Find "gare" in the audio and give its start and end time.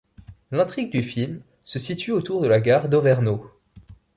2.59-2.89